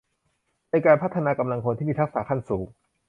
[0.71, 2.65] ในการพัฒนากำลังคนที่มีทักษะขั้นสูง